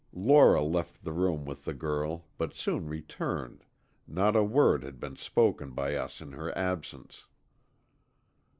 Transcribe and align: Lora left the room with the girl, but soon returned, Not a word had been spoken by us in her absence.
Lora 0.13 0.63
left 0.63 1.03
the 1.03 1.11
room 1.11 1.45
with 1.45 1.63
the 1.63 1.75
girl, 1.75 2.25
but 2.39 2.55
soon 2.55 2.87
returned, 2.89 3.65
Not 4.07 4.35
a 4.35 4.41
word 4.43 4.81
had 4.81 4.99
been 4.99 5.15
spoken 5.15 5.73
by 5.73 5.93
us 5.93 6.21
in 6.21 6.31
her 6.31 6.57
absence. 6.57 7.27